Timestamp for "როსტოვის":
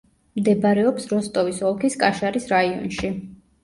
1.13-1.63